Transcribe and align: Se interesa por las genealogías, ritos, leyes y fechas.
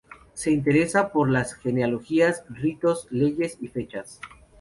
Se 0.33 0.49
interesa 0.49 1.11
por 1.11 1.29
las 1.29 1.53
genealogías, 1.53 2.43
ritos, 2.49 3.05
leyes 3.11 3.59
y 3.61 3.67
fechas. 3.67 4.19